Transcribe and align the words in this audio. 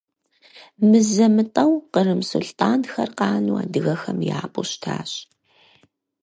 Мызэ-мытӀэу 0.89 1.73
кърым 1.93 2.21
сулътӀанхэр 2.29 3.09
къану 3.17 3.55
адыгэхэм 3.61 4.19
япӀу 4.39 4.65
щытащ. 4.69 5.11